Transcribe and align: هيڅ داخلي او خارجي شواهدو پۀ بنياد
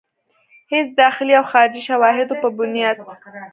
هيڅ 0.71 0.87
داخلي 1.01 1.33
او 1.39 1.45
خارجي 1.51 1.81
شواهدو 1.87 2.39
پۀ 2.41 2.47
بنياد 2.57 2.97